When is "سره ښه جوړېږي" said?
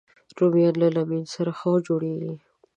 1.33-2.33